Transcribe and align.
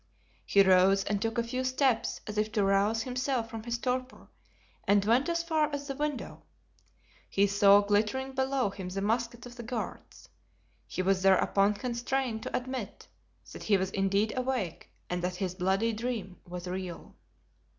He 0.47 0.63
rose 0.63 1.03
and 1.03 1.21
took 1.21 1.37
a 1.37 1.43
few 1.43 1.63
steps 1.63 2.21
as 2.25 2.39
if 2.39 2.51
to 2.53 2.63
rouse 2.63 3.03
himself 3.03 3.51
from 3.51 3.61
his 3.61 3.77
torpor 3.77 4.29
and 4.87 5.05
went 5.05 5.29
as 5.29 5.43
far 5.43 5.69
as 5.71 5.85
the 5.85 5.93
window; 5.95 6.41
he 7.29 7.45
saw 7.45 7.81
glittering 7.81 8.33
below 8.33 8.71
him 8.71 8.89
the 8.89 9.01
muskets 9.03 9.45
of 9.45 9.57
the 9.57 9.61
guards. 9.61 10.27
He 10.87 11.03
was 11.03 11.21
thereupon 11.21 11.75
constrained 11.75 12.41
to 12.41 12.57
admit 12.57 13.09
that 13.51 13.61
he 13.65 13.77
was 13.77 13.91
indeed 13.91 14.33
awake 14.35 14.89
and 15.07 15.21
that 15.21 15.35
his 15.35 15.53
bloody 15.53 15.93
dream 15.93 16.37
was 16.47 16.67
real. 16.67 17.13